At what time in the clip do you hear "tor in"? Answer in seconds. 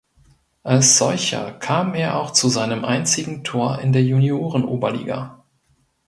3.43-3.93